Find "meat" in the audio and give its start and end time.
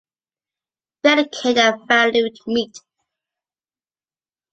2.47-2.75